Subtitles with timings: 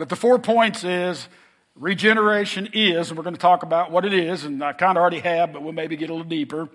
[0.00, 1.28] But the four points is
[1.74, 5.02] regeneration is, and we're going to talk about what it is, and I kind of
[5.02, 6.70] already have, but we'll maybe get a little deeper.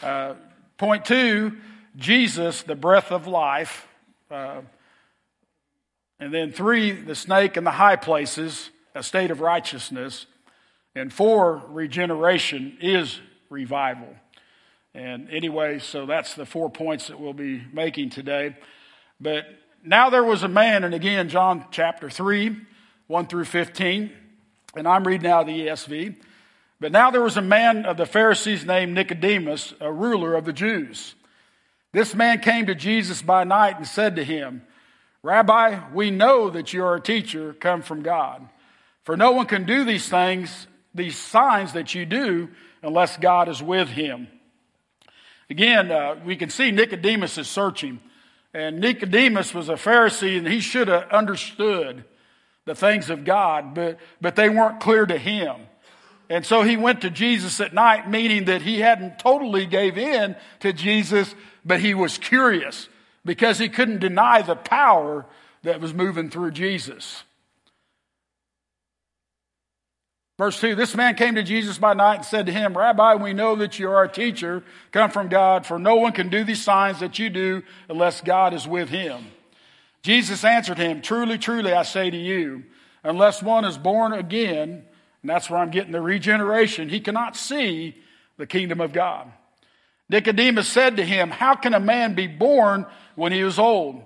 [0.00, 0.34] Uh,
[0.78, 1.56] point two,
[1.96, 3.88] Jesus, the breath of life.
[4.30, 4.60] Uh,
[6.20, 10.26] and then three, the snake and the high places, a state of righteousness.
[10.94, 13.18] And four, regeneration is
[13.48, 14.14] revival.
[14.94, 18.56] And anyway, so that's the four points that we'll be making today.
[19.20, 19.46] But
[19.84, 22.56] now there was a man, and again, John chapter 3,
[23.06, 24.10] 1 through 15,
[24.76, 26.16] and I'm reading out of the ESV.
[26.80, 30.52] But now there was a man of the Pharisees named Nicodemus, a ruler of the
[30.52, 31.14] Jews.
[31.92, 34.62] This man came to Jesus by night and said to him,
[35.22, 38.48] Rabbi, we know that you are a teacher come from God.
[39.02, 42.48] For no one can do these things, these signs that you do,
[42.82, 44.28] unless God is with him.
[45.50, 48.00] Again, uh, we can see Nicodemus is searching.
[48.52, 52.04] And Nicodemus was a Pharisee and he should have understood
[52.64, 55.56] the things of God, but, but they weren't clear to him.
[56.28, 60.36] And so he went to Jesus at night, meaning that he hadn't totally gave in
[60.60, 61.34] to Jesus,
[61.64, 62.88] but he was curious
[63.24, 65.26] because he couldn't deny the power
[65.62, 67.24] that was moving through Jesus.
[70.40, 73.34] Verse 2 This man came to Jesus by night and said to him, Rabbi, we
[73.34, 76.64] know that you are a teacher, come from God, for no one can do these
[76.64, 79.26] signs that you do unless God is with him.
[80.00, 82.64] Jesus answered him, Truly, truly, I say to you,
[83.04, 84.82] unless one is born again,
[85.20, 87.98] and that's where I'm getting the regeneration, he cannot see
[88.38, 89.30] the kingdom of God.
[90.08, 94.02] Nicodemus said to him, How can a man be born when he is old?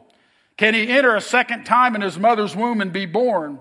[0.56, 3.60] Can he enter a second time in his mother's womb and be born?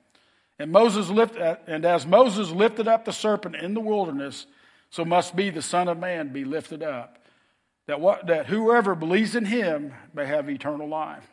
[0.61, 4.45] And Moses lift, and as Moses lifted up the serpent in the wilderness,
[4.91, 7.17] so must be the Son of Man be lifted up,
[7.87, 11.27] that, what, that whoever believes in him may have eternal life.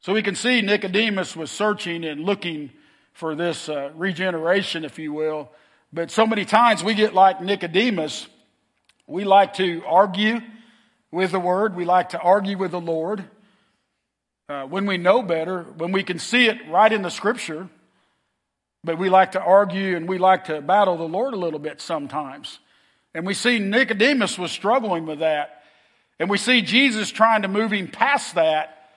[0.00, 2.72] So we can see Nicodemus was searching and looking
[3.12, 5.52] for this uh, regeneration, if you will.
[5.92, 8.26] But so many times we get like Nicodemus,
[9.06, 10.40] we like to argue
[11.12, 13.24] with the Word, we like to argue with the Lord.
[14.48, 17.68] Uh, when we know better, when we can see it right in the Scripture,
[18.86, 21.80] but we like to argue and we like to battle the Lord a little bit
[21.80, 22.60] sometimes.
[23.12, 25.64] And we see Nicodemus was struggling with that.
[26.20, 28.90] And we see Jesus trying to move him past that.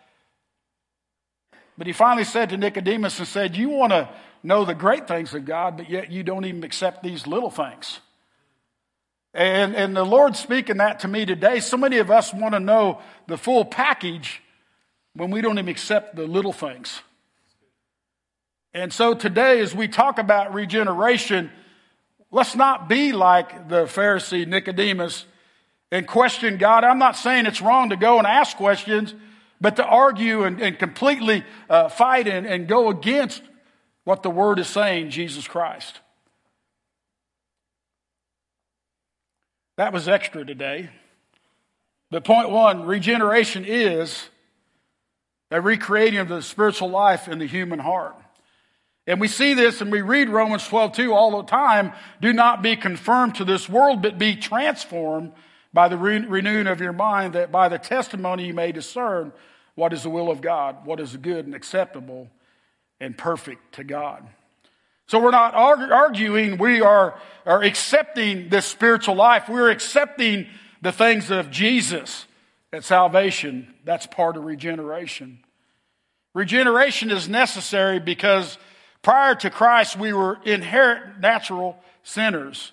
[1.76, 4.08] But he finally said to Nicodemus and said, You want to
[4.44, 8.00] know the great things of God, but yet you don't even accept these little things.
[9.34, 11.62] And, and the Lord's speaking that to me today.
[11.62, 14.42] So many of us want to know the full package
[15.14, 17.02] when we don't even accept the little things.
[18.74, 21.52] And so today, as we talk about regeneration,
[22.32, 25.26] let's not be like the Pharisee Nicodemus
[25.92, 26.84] and question God.
[26.84, 29.16] I'm not saying it's wrong to go and ask questions,
[29.60, 33.42] but to argue and, and completely uh, fight and, and go against
[34.04, 36.00] what the Word is saying, Jesus Christ.
[39.78, 40.90] That was extra today.
[42.12, 44.30] But point one regeneration is
[45.52, 48.16] a recreating of the spiritual life in the human heart.
[49.10, 51.94] And we see this and we read Romans 12, 2 all the time.
[52.22, 55.32] Do not be confirmed to this world, but be transformed
[55.74, 59.34] by the re- renewing of your mind, that by the testimony you may discern
[59.74, 62.30] what is the will of God, what is good and acceptable
[63.00, 64.28] and perfect to God.
[65.08, 69.50] So we're not arguing, we are, are accepting this spiritual life.
[69.50, 70.46] We're accepting
[70.84, 72.28] the things of Jesus
[72.72, 73.74] at salvation.
[73.86, 75.40] That's part of regeneration.
[76.36, 78.60] Regeneration is necessary because
[79.02, 82.72] Prior to Christ, we were inherent natural sinners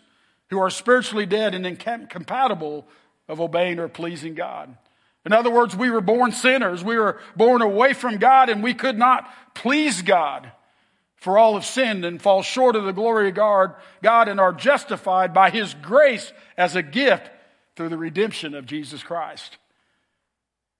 [0.50, 2.86] who are spiritually dead and incompatible
[3.28, 4.76] of obeying or pleasing God.
[5.24, 6.84] In other words, we were born sinners.
[6.84, 10.52] We were born away from God and we could not please God.
[11.16, 14.52] For all have sinned and fall short of the glory of God, God and are
[14.52, 17.28] justified by his grace as a gift
[17.74, 19.56] through the redemption of Jesus Christ.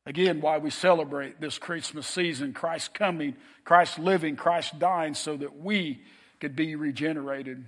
[0.06, 5.58] Again, why we celebrate this Christmas season Christ coming, Christ living, Christ dying so that
[5.60, 6.00] we
[6.40, 7.64] could be regenerated.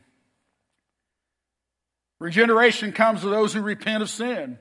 [2.21, 4.59] Regeneration comes to those who repent of sin,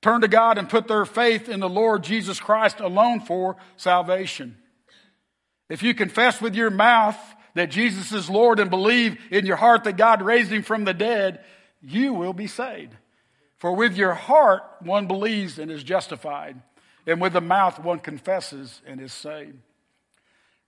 [0.00, 4.56] turn to God, and put their faith in the Lord Jesus Christ alone for salvation.
[5.68, 7.16] If you confess with your mouth
[7.54, 10.94] that Jesus is Lord and believe in your heart that God raised him from the
[10.94, 11.40] dead,
[11.80, 12.94] you will be saved.
[13.58, 16.60] For with your heart one believes and is justified,
[17.06, 19.58] and with the mouth one confesses and is saved.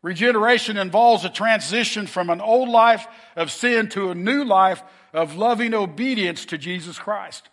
[0.03, 4.83] Regeneration involves a transition from an old life of sin to a new life
[5.15, 7.49] of loving obedience to Jesus Christ.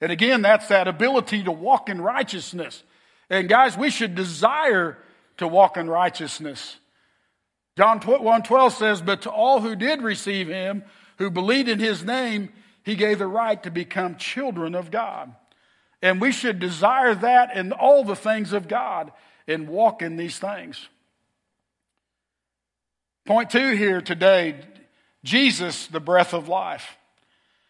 [0.00, 2.84] And again, that's that ability to walk in righteousness.
[3.28, 4.96] And guys, we should desire
[5.38, 6.76] to walk in righteousness.
[7.76, 10.84] John 1:12 says, "But to all who did receive him,
[11.16, 12.52] who believed in his name,
[12.84, 15.34] he gave the right to become children of God."
[16.02, 19.12] And we should desire that in all the things of God
[19.46, 20.88] and walk in these things.
[23.26, 24.60] Point two here today
[25.24, 26.96] Jesus, the breath of life.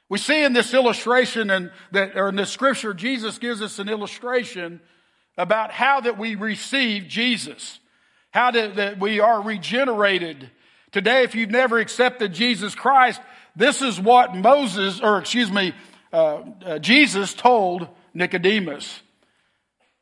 [0.08, 3.88] We see in this illustration and that, or in this scripture, Jesus gives us an
[3.88, 4.80] illustration
[5.36, 7.78] about how that we receive Jesus,
[8.30, 10.50] how that, that we are regenerated.
[10.92, 13.20] Today, if you've never accepted Jesus Christ,
[13.54, 15.74] this is what Moses, or excuse me,
[16.12, 19.00] uh, uh, Jesus told Nicodemus.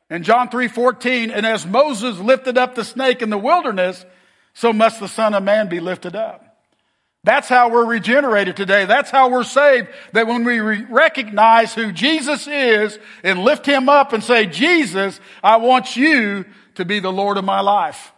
[0.09, 4.05] In John 3 14, and as Moses lifted up the snake in the wilderness,
[4.53, 6.43] so must the Son of Man be lifted up.
[7.23, 8.85] That's how we're regenerated today.
[8.85, 9.89] That's how we're saved.
[10.13, 15.19] That when we re- recognize who Jesus is and lift him up and say, Jesus,
[15.43, 16.45] I want you
[16.75, 18.13] to be the Lord of my life.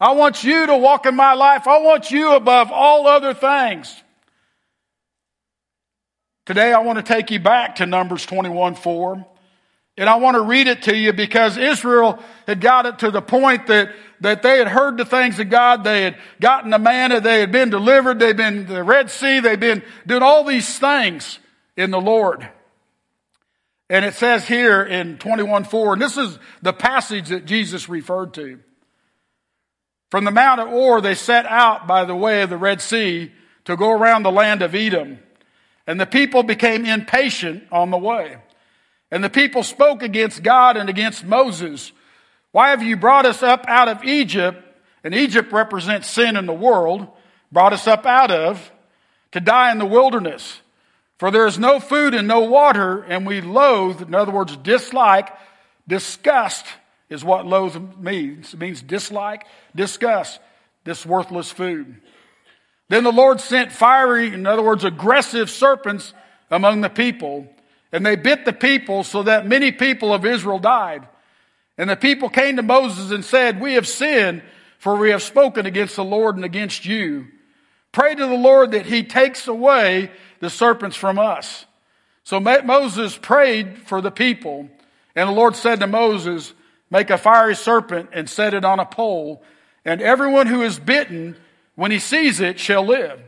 [0.00, 1.66] I want you to walk in my life.
[1.66, 4.04] I want you above all other things.
[6.48, 9.26] Today I want to take you back to Numbers 21 4.
[9.98, 13.20] And I want to read it to you because Israel had got it to the
[13.20, 15.84] point that, that they had heard the things of God.
[15.84, 17.20] They had gotten the manna.
[17.20, 18.18] They had been delivered.
[18.18, 19.40] They'd been the Red Sea.
[19.40, 21.38] They'd been doing all these things
[21.76, 22.48] in the Lord.
[23.90, 28.58] And it says here in 21:4, and this is the passage that Jesus referred to.
[30.10, 33.32] From the Mount of Hor, they set out by the way of the Red Sea
[33.66, 35.18] to go around the land of Edom.
[35.88, 38.36] And the people became impatient on the way.
[39.10, 41.92] And the people spoke against God and against Moses.
[42.52, 44.62] Why have you brought us up out of Egypt?
[45.02, 47.08] And Egypt represents sin in the world,
[47.50, 48.70] brought us up out of
[49.32, 50.60] to die in the wilderness.
[51.18, 55.30] For there is no food and no water, and we loathe, in other words, dislike,
[55.88, 56.66] disgust
[57.08, 58.52] is what loathe means.
[58.52, 60.38] It means dislike, disgust,
[60.84, 62.02] this worthless food.
[62.88, 66.14] Then the Lord sent fiery, in other words, aggressive serpents
[66.50, 67.48] among the people
[67.92, 71.08] and they bit the people so that many people of Israel died.
[71.76, 74.42] And the people came to Moses and said, We have sinned,
[74.78, 77.28] for we have spoken against the Lord and against you.
[77.92, 81.64] Pray to the Lord that he takes away the serpents from us.
[82.24, 84.68] So Moses prayed for the people,
[85.16, 86.52] and the Lord said to Moses,
[86.90, 89.42] Make a fiery serpent and set it on a pole,
[89.84, 91.36] and everyone who is bitten,
[91.78, 93.20] when he sees it, shall live.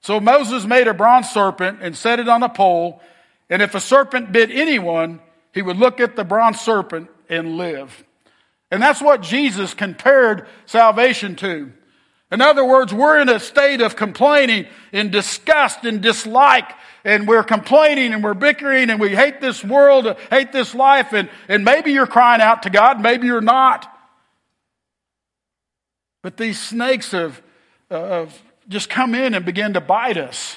[0.00, 3.02] So Moses made a bronze serpent and set it on a pole,
[3.50, 5.20] and if a serpent bit anyone,
[5.52, 8.02] he would look at the bronze serpent and live.
[8.70, 11.74] And that's what Jesus compared salvation to.
[12.32, 16.72] In other words, we're in a state of complaining and disgust and dislike,
[17.04, 21.28] and we're complaining and we're bickering and we hate this world, hate this life, and,
[21.48, 23.94] and maybe you're crying out to God, maybe you're not.
[26.22, 27.42] But these snakes have,
[28.68, 30.56] just come in and begin to bite us.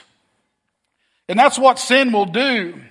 [1.28, 2.82] And that's what sin will do.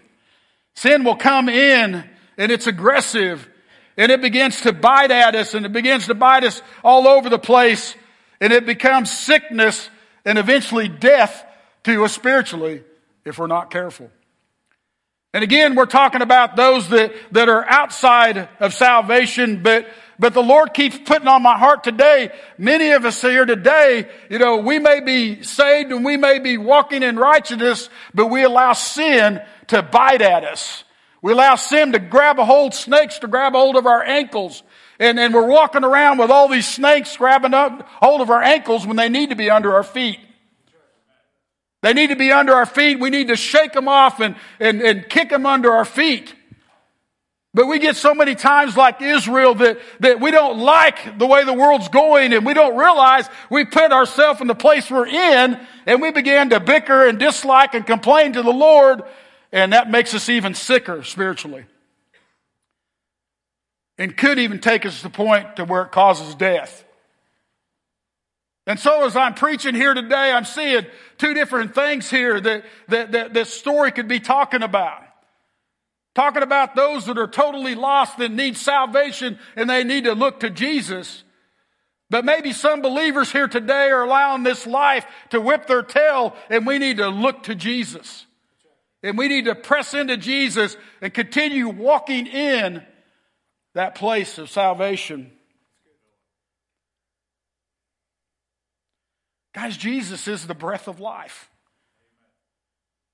[0.75, 2.05] Sin will come in
[2.39, 3.49] and it's aggressive
[3.97, 7.29] and it begins to bite at us and it begins to bite us all over
[7.29, 7.95] the place
[8.41, 9.89] and it becomes sickness
[10.25, 11.45] and eventually death
[11.85, 12.83] to us spiritually
[13.25, 14.11] if we're not careful.
[15.35, 19.87] And again, we're talking about those that, that are outside of salvation, but
[20.19, 22.31] but the Lord keeps putting on my heart today.
[22.59, 26.59] Many of us here today, you know, we may be saved and we may be
[26.59, 30.85] walking in righteousness, but we allow sin to bite at us.
[31.23, 34.63] We allow sin to grab a hold, snakes to grab a hold of our ankles.
[34.99, 38.87] And, and we're walking around with all these snakes grabbing up hold of our ankles
[38.87, 40.19] when they need to be under our feet.
[41.83, 43.01] They need to be under our feet.
[43.01, 46.35] We need to shake them off and, and, and kick them under our feet.
[47.55, 51.45] But we get so many times like Israel that, that we don't like the way
[51.45, 55.61] the world's going and we don't realize we put ourselves in the place we're in
[55.85, 59.03] and we begin to bicker and dislike and complain to the Lord
[59.53, 61.67] and that makes us even sicker spiritually.
[63.99, 66.85] And could even take us to the point to where it causes death.
[68.67, 70.87] And so as I'm preaching here today, I'm seeing
[71.19, 75.03] two different things here that, that, that this story could be talking about.
[76.15, 80.41] Talking about those that are totally lost and need salvation and they need to look
[80.41, 81.25] to Jesus.
[82.11, 86.67] But maybe some believers here today are allowing this life to whip their tail and
[86.67, 88.27] we need to look to Jesus.
[89.03, 92.85] And we need to press into Jesus and continue walking in
[93.75, 95.33] that place of salvation.
[99.55, 101.49] Guys, Jesus is the breath of life.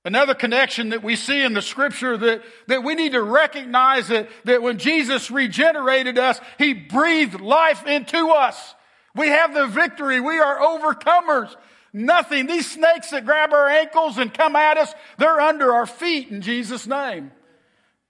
[0.09, 4.31] Another connection that we see in the scripture that, that we need to recognize that,
[4.45, 8.75] that when Jesus regenerated us, He breathed life into us.
[9.15, 10.19] We have the victory.
[10.19, 11.55] We are overcomers.
[11.93, 12.47] Nothing.
[12.47, 16.41] These snakes that grab our ankles and come at us, they're under our feet in
[16.41, 17.31] Jesus' name.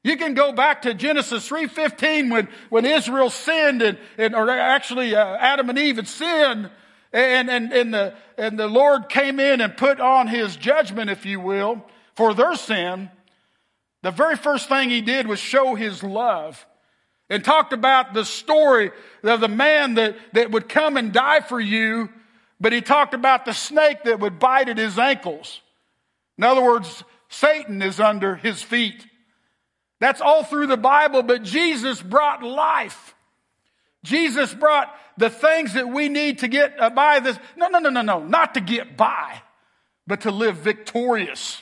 [0.05, 5.17] You can go back to Genesis 3.15 when, when Israel sinned and, and or actually
[5.17, 6.71] uh, Adam and Eve had sinned
[7.13, 11.25] and, and, and, the, and the Lord came in and put on his judgment, if
[11.25, 11.85] you will,
[12.15, 13.11] for their sin.
[14.03, 16.65] The very first thing he did was show his love
[17.31, 18.91] and talked about the story
[19.23, 22.09] of the man that, that would come and die for you,
[22.61, 25.61] but he talked about the snake that would bite at his ankles.
[26.37, 29.07] In other words, Satan is under his feet.
[30.01, 33.15] That's all through the Bible, but Jesus brought life.
[34.05, 37.39] Jesus brought the things that we need to get by this.
[37.57, 38.21] No, no, no, no, no.
[38.21, 39.43] Not to get by,
[40.07, 41.61] but to live victorious.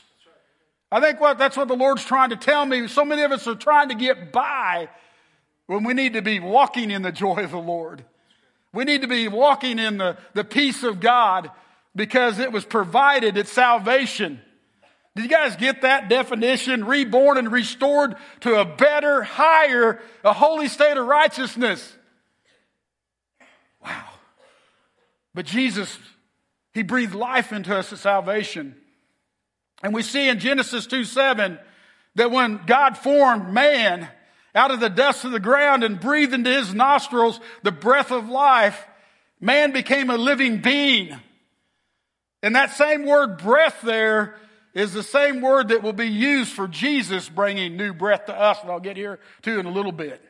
[0.92, 2.86] I think what, that's what the Lord's trying to tell me.
[2.86, 4.88] So many of us are trying to get by
[5.66, 8.04] when we need to be walking in the joy of the Lord.
[8.72, 11.50] We need to be walking in the, the peace of God
[11.96, 14.40] because it was provided at salvation.
[15.16, 16.84] Did you guys get that definition?
[16.84, 21.95] Reborn and restored to a better, higher, a holy state of righteousness.
[23.86, 24.04] Wow.
[25.34, 25.96] But Jesus,
[26.74, 28.74] He breathed life into us at salvation.
[29.82, 31.58] And we see in Genesis 2 7
[32.16, 34.08] that when God formed man
[34.54, 38.28] out of the dust of the ground and breathed into his nostrils the breath of
[38.28, 38.86] life,
[39.38, 41.14] man became a living being.
[42.42, 44.36] And that same word breath there
[44.72, 48.58] is the same word that will be used for Jesus bringing new breath to us.
[48.62, 50.22] And I'll get here to in a little bit.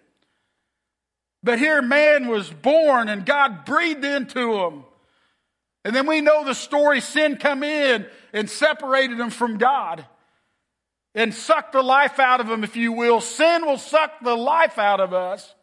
[1.47, 4.85] But here man was born and God breathed into him.
[5.85, 10.05] And then we know the story sin come in and separated him from God
[11.15, 13.21] and sucked the life out of him, if you will.
[13.21, 15.55] Sin will suck the life out of us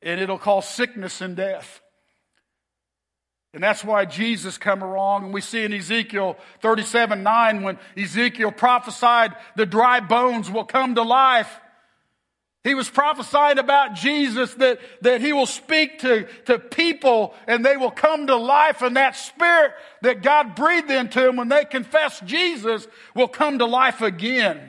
[0.00, 1.80] and it'll cause sickness and death.
[3.54, 5.24] And that's why Jesus come along.
[5.24, 10.94] And we see in Ezekiel 37 9 when Ezekiel prophesied the dry bones will come
[10.94, 11.58] to life.
[12.64, 17.76] He was prophesying about Jesus that, that he will speak to, to people and they
[17.76, 22.20] will come to life and that spirit that God breathed into them when they confess
[22.20, 24.60] Jesus will come to life again.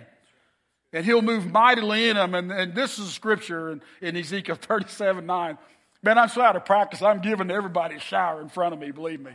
[0.91, 2.33] And he'll move mightily in them.
[2.33, 5.57] And, and this is scripture in, in Ezekiel 37, 9.
[6.01, 7.01] Man, I'm so out of practice.
[7.03, 9.31] I'm giving everybody a shower in front of me, believe me.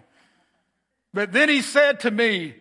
[1.15, 2.55] But then he said to me,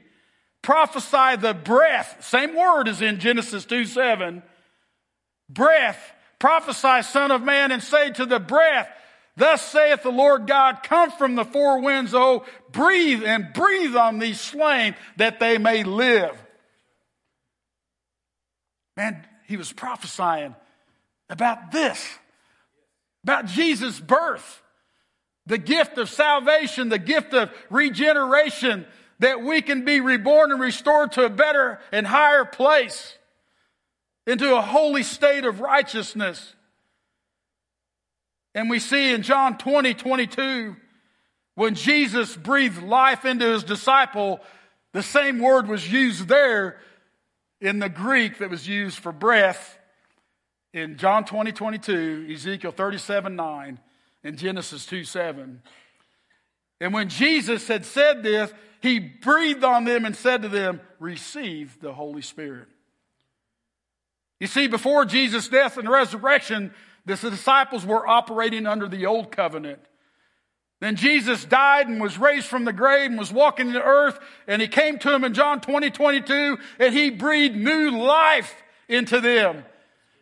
[0.62, 2.24] prophesy the breath.
[2.24, 4.44] Same word as in Genesis 2, 7
[5.50, 6.00] breath,
[6.40, 8.90] prophesy, son of man, and say to the breath,
[9.36, 14.18] Thus saith the Lord God, come from the four winds, oh, breathe and breathe on
[14.18, 16.36] these slain that they may live.
[18.96, 20.56] Man, he was prophesying
[21.30, 22.04] about this,
[23.24, 24.62] about Jesus' birth,
[25.46, 28.88] the gift of salvation, the gift of regeneration,
[29.20, 33.17] that we can be reborn and restored to a better and higher place
[34.28, 36.54] into a holy state of righteousness.
[38.54, 40.76] And we see in John 20, 22,
[41.56, 44.42] when Jesus breathed life into his disciple,
[44.94, 46.78] the same word was used there
[47.62, 49.80] in the Greek that was used for breath
[50.74, 53.80] in John 20, 22, Ezekiel 37, 9,
[54.24, 55.62] and Genesis 2, 7.
[56.82, 61.80] And when Jesus had said this, he breathed on them and said to them, Receive
[61.80, 62.68] the Holy Spirit.
[64.40, 66.74] You see, before Jesus' death and resurrection,
[67.06, 69.80] the disciples were operating under the old covenant.
[70.80, 74.62] Then Jesus died and was raised from the grave and was walking the earth and
[74.62, 78.54] he came to them in John 20, 22 and he breathed new life
[78.88, 79.64] into them.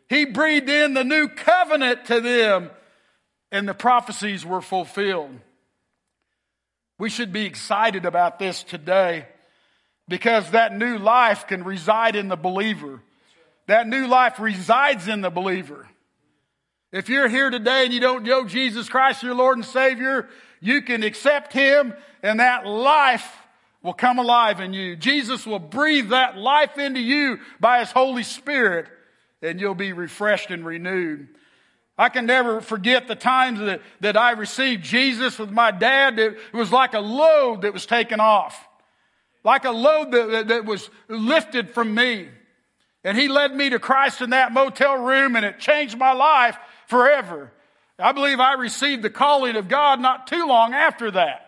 [0.07, 2.69] He breathed in the new covenant to them,
[3.51, 5.39] and the prophecies were fulfilled.
[6.99, 9.25] We should be excited about this today
[10.07, 13.01] because that new life can reside in the believer.
[13.67, 15.87] That new life resides in the believer.
[16.91, 20.29] If you're here today and you don't know Jesus Christ, your Lord and Savior,
[20.61, 21.93] you can accept Him
[22.23, 23.35] and that life
[23.83, 24.95] will come alive in you.
[24.95, 28.87] Jesus will breathe that life into you by His Holy Spirit
[29.41, 31.27] and you'll be refreshed and renewed.
[31.97, 36.19] I can never forget the times that, that I received Jesus with my dad.
[36.19, 38.67] It was like a load that was taken off.
[39.43, 42.27] Like a load that, that, that was lifted from me.
[43.05, 46.57] And he led me to Christ in that motel room and it changed my life
[46.87, 47.51] forever.
[47.99, 51.45] I believe I received the calling of God not too long after that.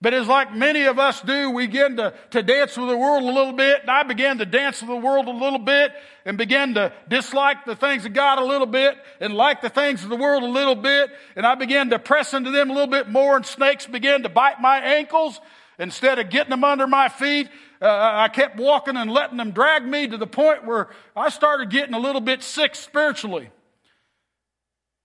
[0.00, 3.24] But as like many of us do, we begin to, to dance with the world
[3.24, 5.92] a little bit, and I began to dance with the world a little bit,
[6.24, 10.04] and began to dislike the things of God a little bit, and like the things
[10.04, 12.90] of the world a little bit, and I began to press into them a little
[12.90, 15.40] bit more, and snakes began to bite my ankles.
[15.78, 17.48] Instead of getting them under my feet,
[17.80, 21.70] uh, I kept walking and letting them drag me to the point where I started
[21.70, 23.50] getting a little bit sick spiritually.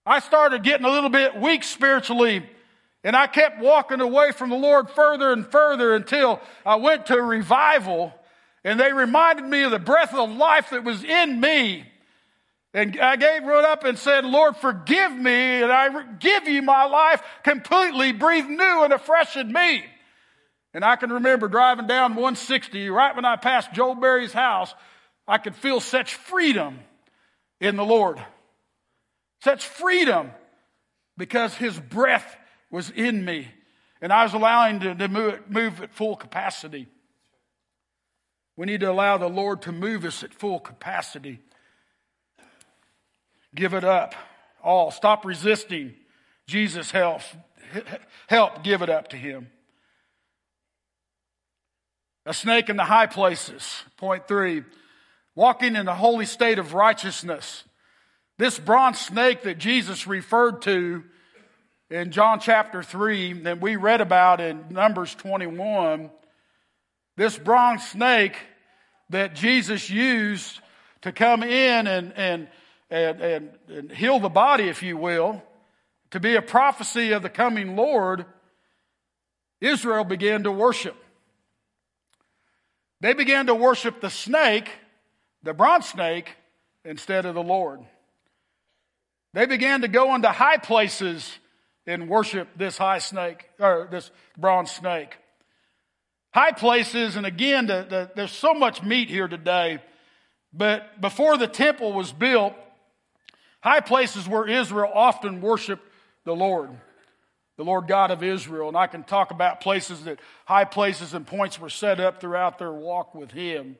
[0.04, 2.44] I started getting a little bit weak spiritually
[3.04, 7.16] and I kept walking away from the Lord further and further until I went to
[7.16, 8.12] a revival
[8.64, 11.84] and they reminded me of the breath of life that was in me.
[12.72, 16.86] And I gave it up and said, Lord, forgive me, and I give you my
[16.86, 19.84] life completely, breathe new and afresh in me.
[20.74, 24.74] And I can remember driving down 160, right when I passed Joe Barry's house,
[25.26, 26.80] I could feel such freedom
[27.60, 28.20] in the Lord.
[29.42, 30.32] Such freedom
[31.16, 32.36] because his breath
[32.70, 33.48] was in me.
[34.02, 36.88] And I was allowing to, to move, move at full capacity.
[38.56, 41.40] We need to allow the Lord to move us at full capacity.
[43.54, 44.14] Give it up
[44.62, 44.90] all.
[44.90, 45.94] Stop resisting
[46.46, 47.20] Jesus' help.
[48.26, 49.48] Help give it up to Him.
[52.26, 53.82] A snake in the high places.
[53.96, 54.64] Point three.
[55.34, 57.64] Walking in the holy state of righteousness.
[58.38, 61.04] This bronze snake that Jesus referred to
[61.90, 66.10] in John chapter 3 that we read about in Numbers 21,
[67.16, 68.36] this bronze snake
[69.10, 70.60] that Jesus used
[71.02, 72.48] to come in and, and,
[72.90, 75.42] and, and, and heal the body, if you will,
[76.10, 78.24] to be a prophecy of the coming Lord,
[79.60, 80.96] Israel began to worship.
[83.04, 84.70] They began to worship the snake,
[85.42, 86.34] the bronze snake,
[86.86, 87.80] instead of the Lord.
[89.34, 91.30] They began to go into high places
[91.86, 95.18] and worship this high snake, or this bronze snake.
[96.32, 99.82] High places, and again, the, the, there's so much meat here today,
[100.54, 102.54] but before the temple was built,
[103.60, 105.86] high places where Israel often worshiped
[106.24, 106.70] the Lord,
[107.56, 108.68] the Lord God of Israel.
[108.68, 112.58] And I can talk about places that high places and points were set up throughout
[112.58, 113.76] their walk with Him.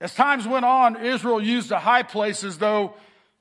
[0.00, 2.94] As times went on, Israel used the high places, though,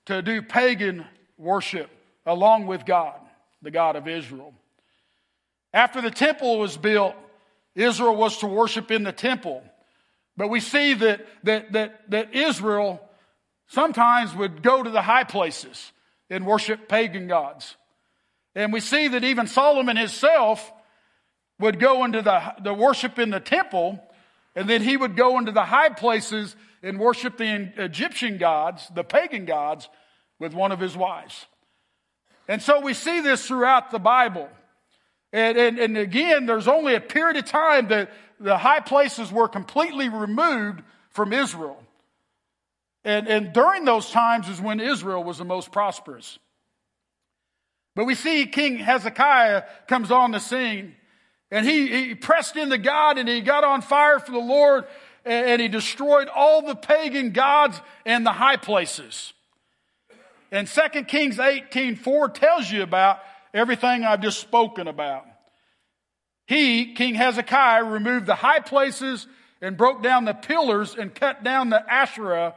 [0.06, 1.06] to do pagan
[1.38, 1.90] worship
[2.26, 3.20] along with God,
[3.62, 4.54] the God of Israel.
[5.74, 7.16] After the temple was built,
[7.76, 9.64] Israel was to worship in the temple.
[10.36, 13.02] But we see that, that, that, that Israel
[13.68, 15.92] sometimes would go to the high places
[16.30, 17.76] and worship pagan gods.
[18.56, 20.72] And we see that even Solomon himself
[21.60, 24.02] would go into the, the worship in the temple,
[24.56, 29.04] and then he would go into the high places and worship the Egyptian gods, the
[29.04, 29.90] pagan gods,
[30.40, 31.46] with one of his wives.
[32.48, 34.50] And so we see this throughout the Bible.
[35.32, 38.10] And, and, and, again, there's only a period of time that
[38.40, 40.82] the high places were completely removed
[41.12, 41.78] from Israel.
[43.04, 46.40] And, and during those times is when Israel was the most prosperous.
[48.00, 50.96] But we see King Hezekiah comes on the scene
[51.52, 54.86] and he, he pressed into God and he got on fire for the Lord
[55.26, 59.34] and, and he destroyed all the pagan gods and the high places.
[60.50, 63.20] And 2 Kings 18 4 tells you about
[63.54, 65.26] everything I've just spoken about.
[66.48, 69.28] He, King Hezekiah, removed the high places
[69.62, 72.56] and broke down the pillars and cut down the Asherah,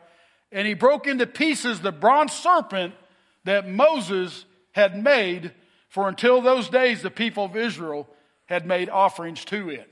[0.52, 2.94] and he broke into pieces the bronze serpent
[3.42, 5.52] that Moses had made,
[5.88, 8.08] for until those days the people of Israel
[8.46, 9.88] had made offerings to it.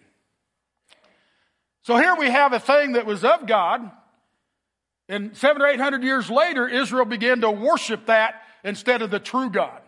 [1.83, 3.91] So here we have a thing that was of God,
[5.09, 9.19] and seven or eight hundred years later, Israel began to worship that instead of the
[9.19, 9.81] true God.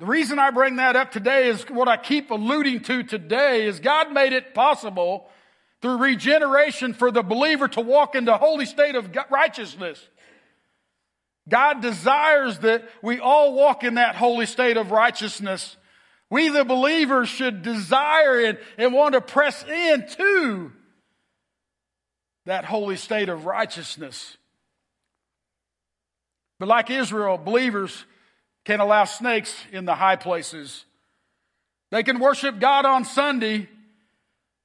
[0.00, 3.80] The reason I bring that up today is what I keep alluding to today is
[3.80, 5.28] God made it possible
[5.80, 10.08] through regeneration for the believer to walk in the holy state of righteousness.
[11.48, 15.76] God desires that we all walk in that holy state of righteousness.
[16.30, 20.72] We, the believers, should desire and, and want to press into
[22.46, 24.36] that holy state of righteousness.
[26.58, 28.04] But like Israel, believers
[28.64, 30.84] can allow snakes in the high places.
[31.90, 33.68] They can worship God on Sunday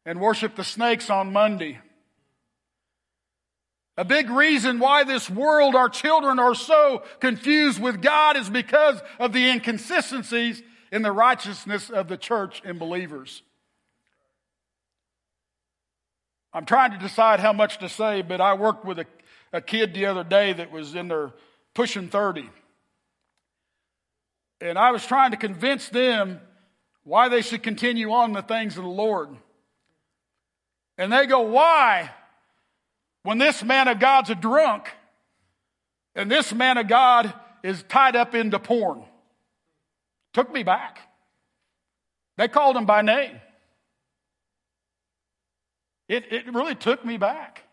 [0.05, 1.79] and worship the snakes on Monday.
[3.99, 9.01] A big reason why this world, our children are so confused with God is because
[9.19, 13.43] of the inconsistencies in the righteousness of the church and believers.
[16.53, 19.05] I'm trying to decide how much to say, but I worked with a,
[19.51, 21.33] a kid the other day that was in their
[21.73, 22.49] pushing 30.
[24.62, 26.39] And I was trying to convince them
[27.03, 29.27] why they should continue on the things of the Lord.
[30.97, 32.12] And they go, Why?
[33.23, 34.89] When this man of God's a drunk
[36.15, 39.03] and this man of God is tied up into porn.
[40.34, 40.99] Took me back.
[42.38, 43.39] They called him by name.
[46.08, 47.63] It, it really took me back.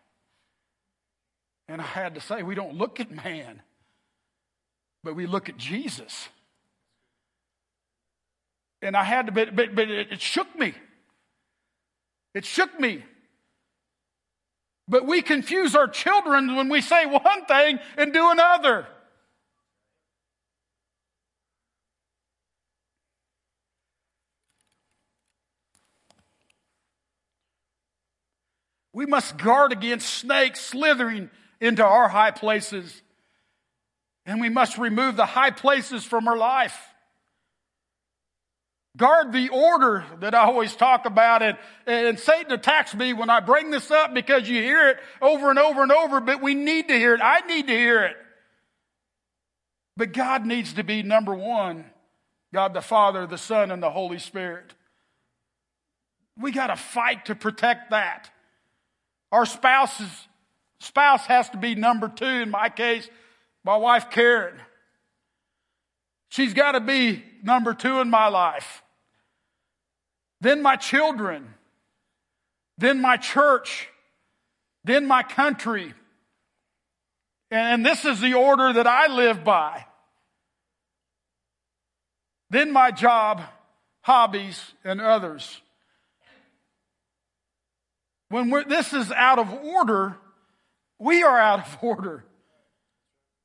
[1.68, 3.62] And I had to say, we don't look at man,
[5.02, 6.28] but we look at Jesus.
[8.82, 10.74] And I had to, but, but, but it, it shook me.
[12.34, 13.02] It shook me.
[14.88, 18.86] But we confuse our children when we say one thing and do another.
[28.92, 33.02] We must guard against snakes slithering into our high places.
[34.24, 36.78] And we must remove the high places from our life.
[38.96, 41.42] Guard the order that I always talk about.
[41.42, 45.50] And, and Satan attacks me when I bring this up because you hear it over
[45.50, 47.20] and over and over, but we need to hear it.
[47.22, 48.16] I need to hear it.
[49.96, 51.84] But God needs to be number one
[52.52, 54.72] God the Father, the Son, and the Holy Spirit.
[56.38, 58.30] We got to fight to protect that.
[59.32, 60.08] Our spouse's
[60.78, 62.24] spouse has to be number two.
[62.24, 63.08] In my case,
[63.64, 64.54] my wife Karen.
[66.28, 68.82] She's got to be number two in my life
[70.40, 71.54] then my children,
[72.78, 73.88] then my church,
[74.84, 75.94] then my country.
[77.50, 79.86] And this is the order that I live by.
[82.50, 83.42] Then my job,
[84.02, 85.60] hobbies, and others.
[88.28, 90.16] When this is out of order,
[90.98, 92.24] we are out of order.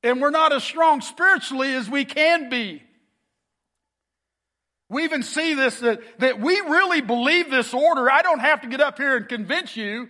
[0.04, 2.82] And we're not as strong spiritually as we can be.
[4.92, 8.12] We even see this that, that we really believe this order.
[8.12, 10.10] I don't have to get up here and convince you.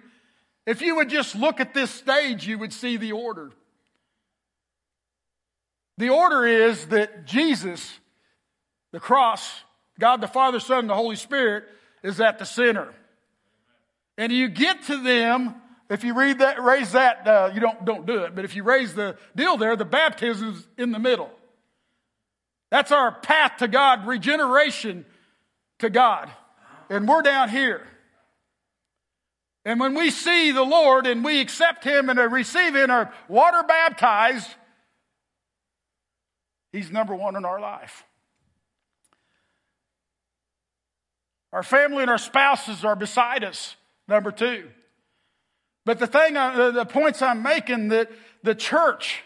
[0.66, 3.52] If you would just look at this stage, you would see the order.
[6.00, 8.00] The order is that Jesus,
[8.92, 9.48] the cross,
[10.00, 11.66] God the Father, Son, and the Holy Spirit
[12.02, 12.92] is at the center.
[14.18, 18.08] And you get to them, if you read that, raise that, uh, you don't, don't
[18.08, 21.30] do it, but if you raise the deal there, the baptism is in the middle.
[22.72, 25.06] That's our path to God, regeneration
[25.80, 26.32] to God.
[26.90, 27.86] And we're down here.
[29.64, 33.14] And when we see the Lord and we accept Him and receive Him and are
[33.28, 34.50] water baptized,
[36.72, 38.06] He's number one in our life.
[41.52, 43.76] Our family and our spouses are beside us,
[44.08, 44.70] number two.
[45.84, 48.10] But the thing, uh, the points I'm making that
[48.44, 49.24] the church,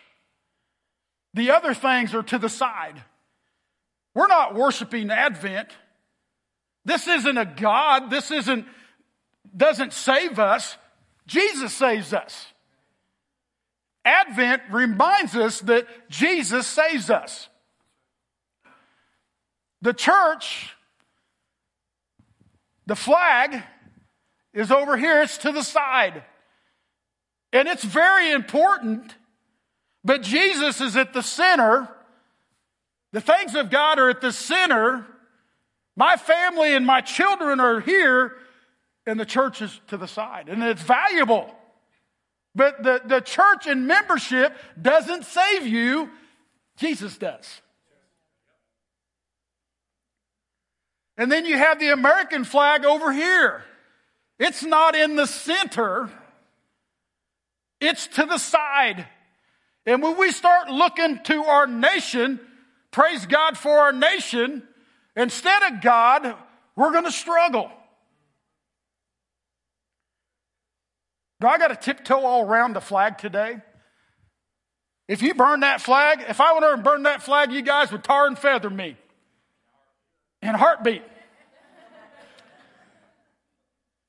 [1.36, 3.04] the other things are to the side.
[4.16, 5.70] We're not worshiping Advent.
[6.86, 8.10] This isn't a God.
[8.10, 8.66] This isn't,
[9.56, 10.78] doesn't save us.
[11.28, 12.48] Jesus saves us.
[14.06, 17.50] Advent reminds us that Jesus saves us.
[19.82, 20.74] The church,
[22.86, 23.62] the flag
[24.54, 26.24] is over here, it's to the side.
[27.52, 29.16] And it's very important,
[30.04, 31.90] but Jesus is at the center
[33.16, 35.06] the things of God are at the center.
[35.96, 38.34] My family and my children are here,
[39.08, 40.50] and the church is to the side.
[40.50, 41.50] And it's valuable.
[42.56, 46.10] But the, the church and membership doesn't save you,
[46.76, 47.62] Jesus does.
[51.18, 53.64] And then you have the American flag over here.
[54.40, 56.10] It's not in the center,
[57.80, 59.08] it's to the side.
[59.86, 62.42] And when we start looking to our nation,
[62.96, 64.64] praise God for our nation,
[65.18, 66.34] instead of God,
[66.78, 67.70] we're going to struggle.
[71.42, 73.58] Do I got to tiptoe all around the flag today?
[75.10, 77.92] If you burn that flag, if I went over and burned that flag, you guys
[77.92, 78.96] would tar and feather me
[80.42, 81.04] in heartbeat.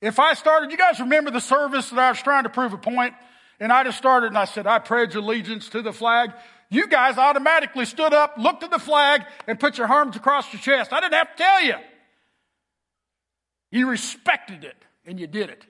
[0.01, 2.79] If I started, you guys remember the service that I was trying to prove a
[2.79, 3.15] point,
[3.59, 6.31] and I just started and I said, I pledge allegiance to the flag.
[6.69, 10.61] You guys automatically stood up, looked at the flag, and put your arms across your
[10.61, 10.93] chest.
[10.93, 11.75] I didn't have to tell you.
[13.71, 15.65] You respected it, and you did it.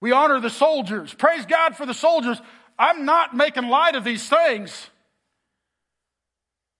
[0.00, 1.14] We honor the soldiers.
[1.14, 2.40] Praise God for the soldiers.
[2.78, 4.90] I'm not making light of these things.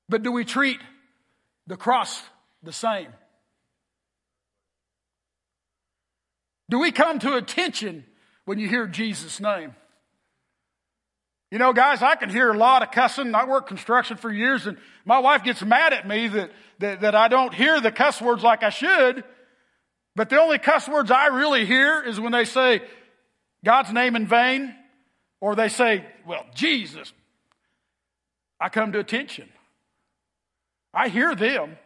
[0.09, 0.81] But do we treat
[1.67, 2.23] the cross
[2.63, 3.09] the same?
[6.69, 8.05] Do we come to attention
[8.45, 9.75] when you hear Jesus' name?
[11.55, 13.33] You know, guys, I can hear a lot of cussing.
[13.33, 17.15] I worked construction for years, and my wife gets mad at me that, that, that
[17.15, 19.23] I don't hear the cuss words like I should.
[20.17, 22.83] But the only cuss words I really hear is when they say
[23.65, 24.75] God's name in vain,
[25.41, 27.13] or they say, well, Jesus.
[28.59, 29.49] I come to attention.
[30.93, 31.79] I hear them.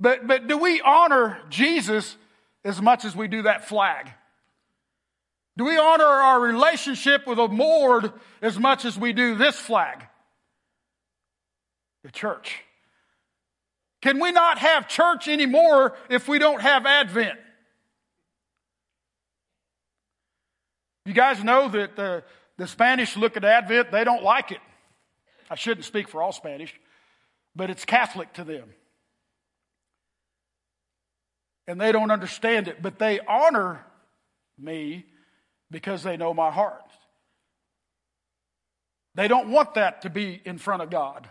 [0.00, 2.16] But, but do we honor Jesus
[2.64, 4.10] as much as we do that flag?
[5.56, 10.06] Do we honor our relationship with the Lord as much as we do this flag?
[12.04, 12.62] The church.
[14.00, 17.38] Can we not have church anymore if we don't have Advent?
[21.04, 22.24] You guys know that the,
[22.56, 24.60] the Spanish look at Advent, they don't like it.
[25.50, 26.74] I shouldn't speak for all Spanish,
[27.54, 28.70] but it's Catholic to them
[31.66, 33.84] and they don't understand it, but they honor
[34.58, 35.06] me
[35.72, 36.84] because they know my heart.
[39.14, 41.28] They don't want that to be in front of God.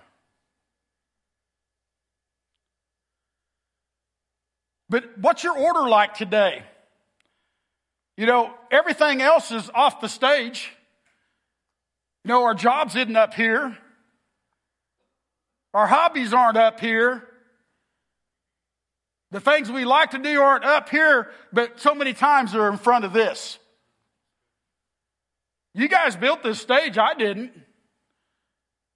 [4.90, 6.64] But what's your order like today?
[8.18, 10.70] You know, everything else is off the stage.
[12.26, 13.78] You know, our jobs isn't up here.
[15.74, 17.26] Our hobbies aren't up here.
[19.32, 22.78] The things we like to do aren't up here, but so many times they're in
[22.78, 23.58] front of this.
[25.74, 27.52] You guys built this stage, I didn't.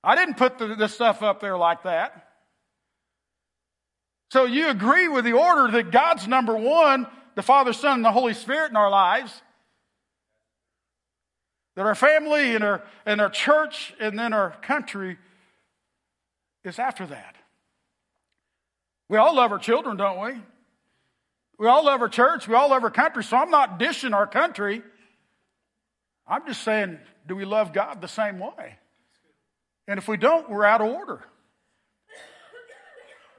[0.04, 2.28] I didn't put the, stuff up there like that.
[4.30, 8.12] So you agree with the order that God's number one, the Father, Son, and the
[8.12, 9.42] Holy Spirit in our lives.
[11.76, 15.18] That our family and our, and our church and then our country
[16.64, 17.36] is after that.
[19.10, 20.42] We all love our children, don't we?
[21.58, 22.48] We all love our church.
[22.48, 23.24] We all love our country.
[23.24, 24.84] So I'm not dishing our country.
[26.28, 28.78] I'm just saying, do we love God the same way?
[29.88, 31.24] And if we don't, we're out of order.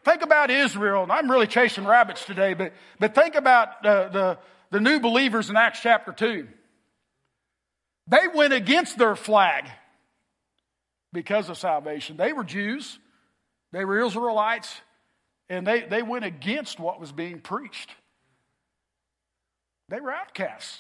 [0.05, 4.39] Think about Israel, and I'm really chasing rabbits today, but, but think about uh, the,
[4.71, 6.47] the new believers in Acts chapter 2.
[8.07, 9.65] They went against their flag
[11.13, 12.17] because of salvation.
[12.17, 13.01] They were Jews,
[13.73, 14.81] they were Israelites,
[15.49, 17.91] and they, they went against what was being preached.
[19.89, 20.79] They were outcasts.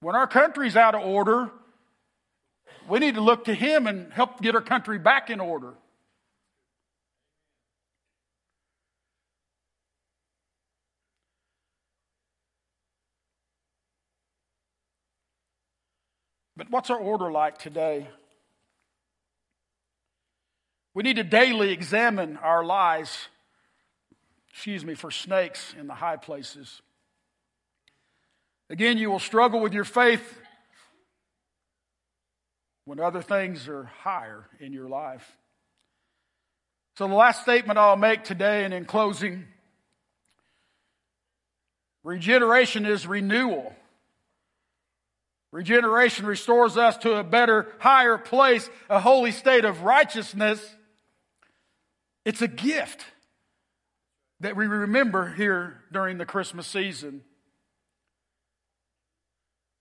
[0.00, 1.50] When our country's out of order,
[2.88, 5.74] we need to look to Him and help get our country back in order.
[16.56, 18.08] But what's our order like today?
[20.92, 23.28] We need to daily examine our lives,
[24.50, 26.82] excuse me, for snakes in the high places.
[28.70, 30.22] Again, you will struggle with your faith
[32.86, 35.30] when other things are higher in your life.
[36.96, 39.44] So, the last statement I'll make today and in closing
[42.02, 43.74] regeneration is renewal.
[45.52, 50.64] Regeneration restores us to a better, higher place, a holy state of righteousness
[52.24, 53.04] it's a gift
[54.40, 57.22] that we remember here during the Christmas season.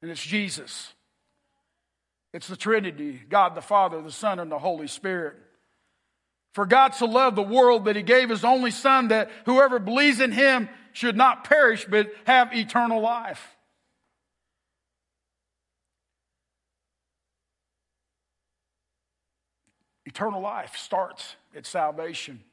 [0.01, 0.93] And it's Jesus.
[2.33, 5.35] It's the Trinity God the Father, the Son, and the Holy Spirit.
[6.53, 10.19] For God so loved the world that he gave his only Son that whoever believes
[10.19, 13.55] in him should not perish but have eternal life.
[20.05, 22.43] Eternal life starts at salvation.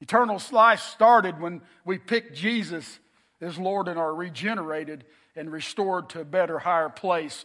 [0.00, 2.98] Eternal life started when we picked Jesus
[3.40, 5.04] as Lord and are regenerated
[5.36, 7.44] and restored to a better, higher place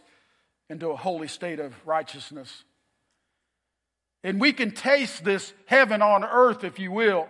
[0.68, 2.64] into a holy state of righteousness.
[4.24, 7.28] And we can taste this heaven on earth, if you will.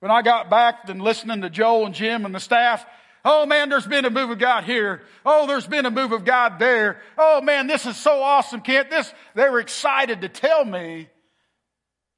[0.00, 2.84] When I got back and listening to Joel and Jim and the staff,
[3.24, 5.02] oh man, there's been a move of God here.
[5.24, 7.00] Oh, there's been a move of God there.
[7.16, 8.90] Oh man, this is so awesome, Kent.
[8.90, 11.08] This, they were excited to tell me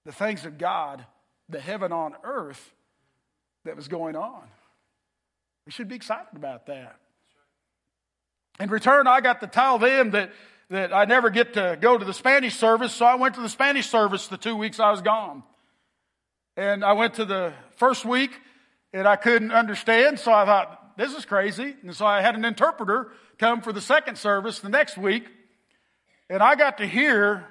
[0.05, 1.05] the things of God,
[1.49, 2.73] the heaven on earth
[3.65, 4.43] that was going on.
[5.67, 6.97] We should be excited about that.
[8.61, 10.31] In return, I got to tell them that,
[10.71, 13.49] that I never get to go to the Spanish service, so I went to the
[13.49, 15.43] Spanish service the two weeks I was gone.
[16.57, 18.31] And I went to the first week
[18.93, 21.75] and I couldn't understand, so I thought, this is crazy.
[21.83, 25.27] And so I had an interpreter come for the second service the next week.
[26.31, 27.45] And I got to hear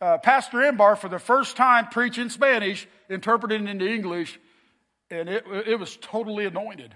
[0.00, 4.38] uh, Pastor Embar for the first time preach in Spanish, interpreted into English,
[5.10, 6.94] and it, it was totally anointed.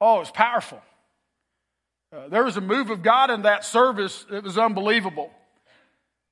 [0.00, 0.82] Oh, it was powerful.
[2.12, 5.30] Uh, there was a move of God in that service It was unbelievable.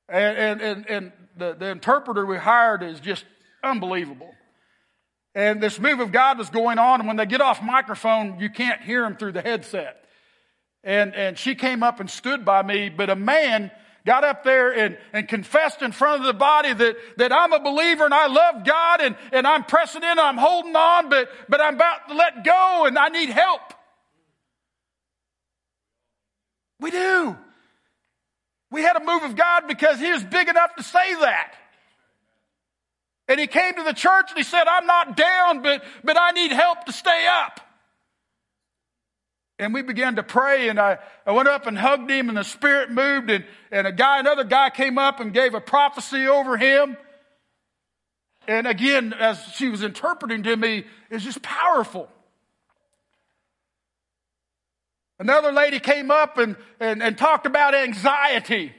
[0.08, 3.24] And, and, and, and the, the interpreter we hired is just
[3.62, 4.32] unbelievable.
[5.34, 8.50] And this move of God was going on, and when they get off microphone, you
[8.50, 10.04] can't hear them through the headset.
[10.84, 13.72] And, and she came up and stood by me, but a man
[14.06, 17.58] got up there and, and confessed in front of the body that, that I'm a
[17.58, 21.60] believer and I love God and, and I'm pressing in, I'm holding on, but, but
[21.60, 23.73] I'm about to let go and I need help.
[26.80, 27.36] We do.
[28.70, 31.54] We had a move of God because He was big enough to say that.
[33.28, 36.32] And He came to the church and He said, I'm not down, but, but I
[36.32, 37.60] need help to stay up.
[39.58, 42.42] And we began to pray, and I, I went up and hugged him, and the
[42.42, 46.56] Spirit moved, and, and a guy, another guy came up and gave a prophecy over
[46.56, 46.96] him.
[48.48, 52.08] And again, as she was interpreting to me, it's just powerful.
[55.18, 58.72] Another lady came up and, and, and talked about anxiety.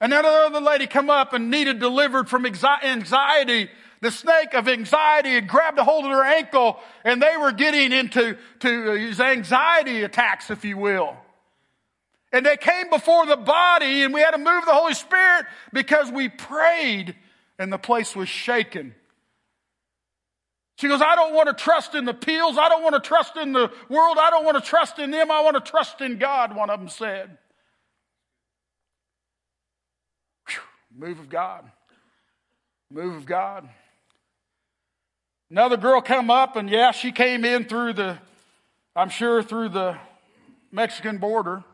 [0.00, 3.68] and Another lady come up and needed delivered from anxiety
[4.00, 7.92] the snake of anxiety had grabbed a hold of her ankle and they were getting
[7.92, 11.16] into to uh, these anxiety attacks, if you will.
[12.32, 16.10] And they came before the body and we had to move the Holy Spirit because
[16.10, 17.16] we prayed
[17.58, 18.94] and the place was shaken.
[20.78, 22.56] She goes, I don't want to trust in the pills.
[22.56, 24.16] I don't want to trust in the world.
[24.16, 25.28] I don't want to trust in them.
[25.28, 27.36] I want to trust in God, one of them said.
[30.46, 30.60] Whew,
[30.96, 31.68] move of God.
[32.92, 33.68] Move of God.
[35.50, 38.16] Another girl come up, and yeah, she came in through the,
[38.94, 39.98] I'm sure, through the
[40.70, 41.64] Mexican border.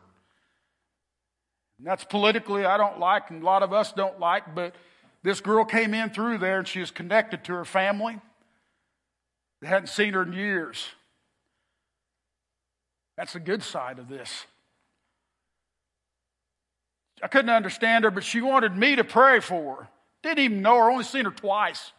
[1.77, 4.73] And that's politically I don't like, and a lot of us don't like, but
[5.21, 8.19] this girl came in through there, and she was connected to her family.
[9.65, 10.89] They hadn't seen her in years.
[13.17, 14.45] That's the good side of this.
[17.23, 19.87] I couldn't understand her, but she wanted me to pray for her.
[20.21, 21.93] Didn't even know her, only seen her twice.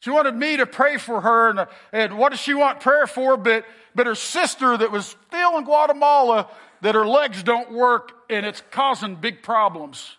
[0.00, 3.38] She wanted me to pray for her, and, and what does she want prayer for?
[3.38, 6.50] But, but her sister that was still in Guatemala,
[6.82, 10.18] that her legs don't work, and it's causing big problems.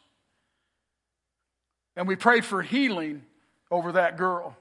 [1.96, 3.22] And we prayed for healing
[3.70, 4.58] over that girl.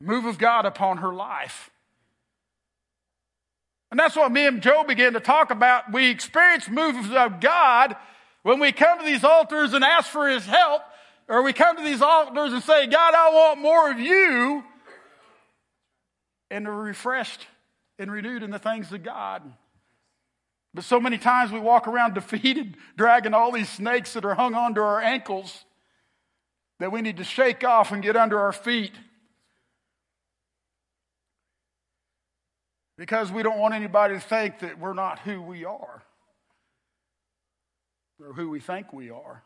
[0.00, 1.70] Move of God upon her life.
[3.90, 5.92] And that's what me and Joe began to talk about.
[5.92, 7.96] We experience moves of God
[8.42, 10.82] when we come to these altars and ask for His help
[11.28, 14.64] or we come to these altars and say, God, I want more of you,
[16.50, 17.46] and are refreshed
[17.98, 19.42] and renewed in the things of God.
[20.72, 24.54] But so many times we walk around defeated, dragging all these snakes that are hung
[24.54, 25.64] onto our ankles
[26.78, 28.92] that we need to shake off and get under our feet.
[32.96, 36.02] Because we don't want anybody to think that we're not who we are
[38.20, 39.42] or who we think we are.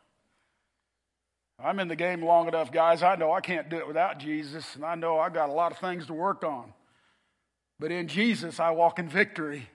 [1.63, 3.03] I'm in the game long enough, guys.
[3.03, 5.73] I know I can't do it without Jesus, and I know I've got a lot
[5.73, 6.73] of things to work on.
[7.79, 9.69] But in Jesus, I walk in victory.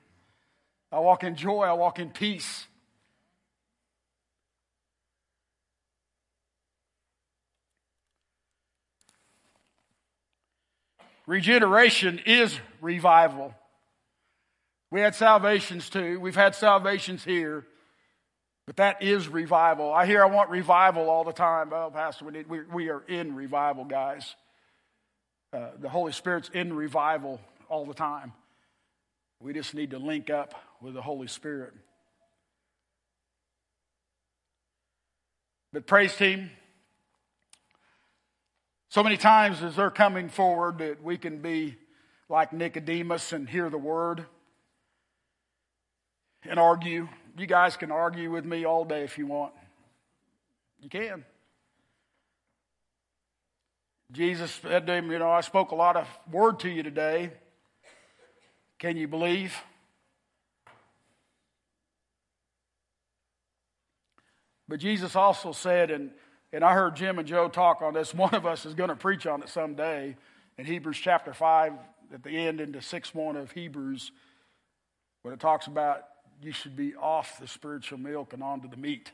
[0.91, 1.63] I walk in joy.
[1.63, 2.65] I walk in peace.
[11.27, 13.53] Regeneration is revival.
[14.91, 16.19] We had salvations too.
[16.19, 17.65] We've had salvations here.
[18.65, 19.93] But that is revival.
[19.93, 21.71] I hear I want revival all the time.
[21.71, 24.35] Oh, Pastor, we, need, we, we are in revival, guys.
[25.53, 28.33] Uh, the Holy Spirit's in revival all the time.
[29.39, 31.73] We just need to link up with the Holy Spirit.
[35.71, 36.49] But praise team,
[38.89, 41.75] so many times as they're coming forward that we can be
[42.29, 44.25] like Nicodemus and hear the word
[46.49, 49.53] and argue you guys can argue with me all day if you want.
[50.79, 51.25] You can.
[54.11, 57.31] Jesus said to him, You know, I spoke a lot of word to you today.
[58.79, 59.55] Can you believe?
[64.67, 66.11] But Jesus also said, and,
[66.51, 68.95] and I heard Jim and Joe talk on this, one of us is going to
[68.95, 70.15] preach on it someday
[70.57, 71.73] in Hebrews chapter 5,
[72.13, 74.11] at the end into 6 1 of Hebrews,
[75.23, 76.03] when it talks about
[76.41, 79.11] you should be off the spiritual milk and onto the meat.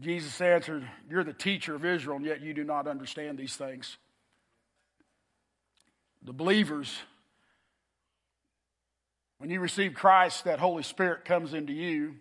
[0.00, 3.96] Jesus answered, You're the teacher of Israel, and yet you do not understand these things.
[6.22, 6.96] The believers,
[9.38, 12.16] when you receive Christ, that Holy Spirit comes into you.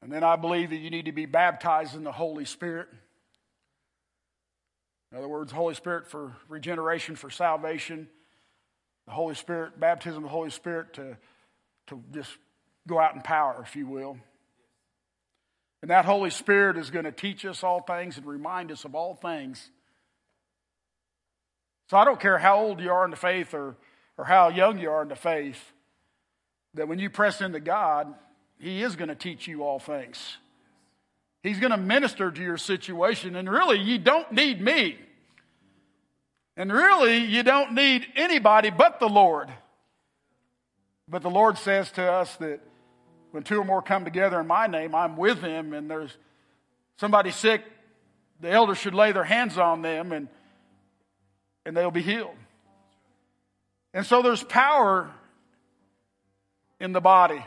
[0.00, 2.88] And then I believe that you need to be baptized in the Holy Spirit.
[5.10, 8.08] In other words, Holy Spirit for regeneration, for salvation.
[9.06, 11.16] The Holy Spirit, baptism of the Holy Spirit to,
[11.88, 12.30] to just
[12.86, 14.16] go out in power, if you will.
[15.82, 18.94] And that Holy Spirit is going to teach us all things and remind us of
[18.94, 19.70] all things.
[21.90, 23.76] So I don't care how old you are in the faith or,
[24.16, 25.72] or how young you are in the faith,
[26.74, 28.14] that when you press into God,
[28.58, 30.38] He is going to teach you all things.
[31.42, 33.34] He's going to minister to your situation.
[33.34, 34.96] And really, you don't need me.
[36.56, 39.48] And really, you don't need anybody but the Lord.
[41.08, 42.60] But the Lord says to us that
[43.30, 46.16] when two or more come together in my name, I'm with them, and there's
[46.96, 47.62] somebody sick,
[48.40, 50.28] the elders should lay their hands on them and,
[51.64, 52.34] and they'll be healed.
[53.94, 55.10] And so there's power
[56.80, 57.44] in the body.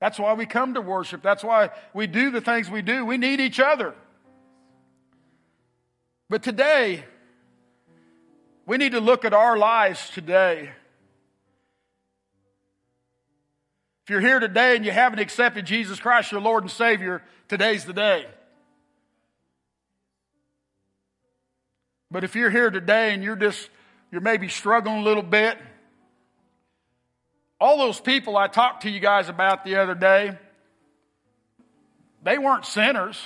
[0.00, 1.22] That's why we come to worship.
[1.22, 3.04] That's why we do the things we do.
[3.04, 3.94] We need each other.
[6.30, 7.04] But today,
[8.68, 10.70] we need to look at our lives today
[14.08, 17.84] If you're here today and you haven't accepted Jesus Christ, your Lord and Savior, today's
[17.84, 18.24] the day.
[22.10, 23.68] But if you're here today and you're just,
[24.10, 25.58] you're maybe struggling a little bit,
[27.60, 30.38] all those people I talked to you guys about the other day,
[32.22, 33.20] they weren't sinners.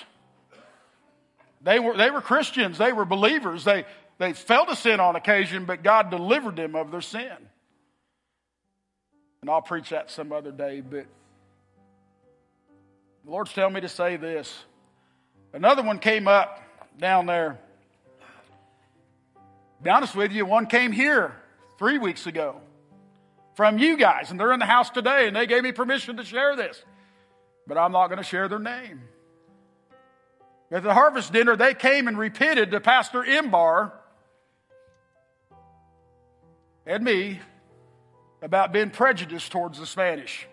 [1.62, 2.76] They were, they were Christians.
[2.78, 3.62] They were believers.
[3.62, 3.84] They,
[4.18, 7.36] they fell to sin on occasion, but God delivered them of their sin.
[9.40, 11.06] And I'll preach that some other day, but
[13.24, 14.56] the Lord's telling me to say this.
[15.52, 16.62] Another one came up
[16.98, 17.58] down there.
[19.82, 21.34] Be honest with you, one came here
[21.78, 22.60] three weeks ago
[23.54, 26.24] from you guys, and they're in the house today, and they gave me permission to
[26.24, 26.82] share this.
[27.66, 29.02] But I'm not going to share their name.
[30.70, 33.92] At the harvest dinner, they came and repented to Pastor Imbar
[36.86, 37.40] and me
[38.42, 40.46] about being prejudiced towards the Spanish.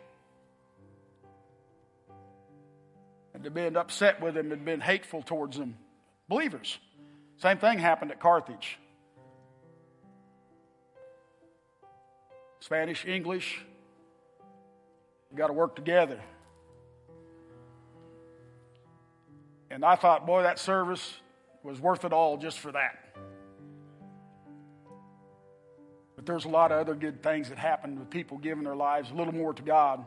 [3.34, 5.77] And to being upset with them and being hateful towards them.
[6.27, 6.77] Believers.
[7.38, 8.77] Same thing happened at Carthage.
[12.59, 13.61] Spanish, English,
[15.36, 16.19] got to work together.
[19.71, 21.17] And I thought, boy, that service
[21.63, 23.09] was worth it all just for that.
[26.20, 29.09] But there's a lot of other good things that happen with people giving their lives
[29.09, 30.05] a little more to God.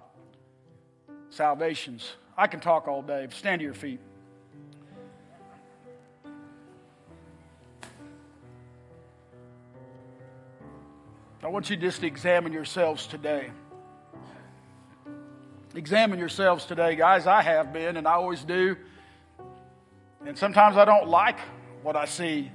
[1.31, 2.07] Salvations.
[2.37, 3.27] I can talk all day.
[3.31, 3.99] Stand to your feet.
[11.43, 13.51] I want you just to examine yourselves today.
[15.75, 17.27] Examine yourselves today, guys.
[17.27, 18.77] I have been, and I always do.
[20.27, 21.39] And sometimes I don't like
[21.83, 22.51] what I see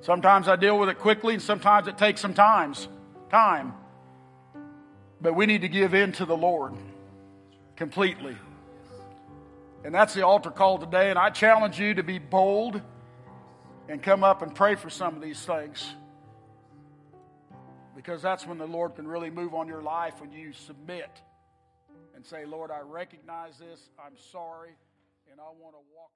[0.00, 2.88] Sometimes I deal with it quickly, and sometimes it takes some times,
[3.30, 3.74] time.
[5.20, 6.74] But we need to give in to the Lord
[7.76, 8.36] completely.
[9.84, 11.10] And that's the altar call today.
[11.10, 12.80] And I challenge you to be bold
[13.88, 15.94] and come up and pray for some of these things.
[17.96, 21.10] Because that's when the Lord can really move on your life when you submit
[22.14, 24.70] and say, Lord, I recognize this, I'm sorry,
[25.30, 26.10] and I want to walk.